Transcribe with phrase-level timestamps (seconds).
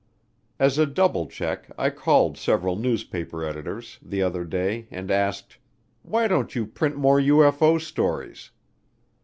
[0.57, 5.59] As a double check I called several newspaper editors the other day and asked,
[6.01, 8.49] "Why don't you print more UFO stories?"